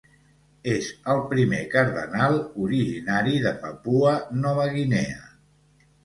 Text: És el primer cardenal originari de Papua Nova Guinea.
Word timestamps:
És 0.75 0.85
el 1.15 1.19
primer 1.33 1.59
cardenal 1.73 2.37
originari 2.67 3.35
de 3.43 3.51
Papua 3.65 4.15
Nova 4.39 4.65
Guinea. 4.79 5.21